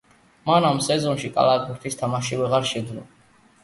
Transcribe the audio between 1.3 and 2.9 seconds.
კალათბურთის თამაში ვეღარ